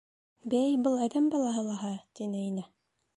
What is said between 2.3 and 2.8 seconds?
Инә.